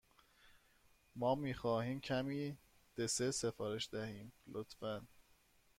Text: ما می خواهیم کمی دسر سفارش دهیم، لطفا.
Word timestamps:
ما 1.15 1.35
می 1.35 1.53
خواهیم 1.53 2.01
کمی 2.01 2.57
دسر 2.97 3.31
سفارش 3.31 3.89
دهیم، 3.91 4.33
لطفا. 4.47 5.07